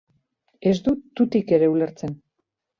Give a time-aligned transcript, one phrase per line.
[0.71, 2.21] Ez dut tutik ere ulertzen.